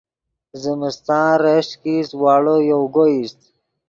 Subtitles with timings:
[0.63, 3.39] زمستان ریشک ایست واڑو یوگو ایست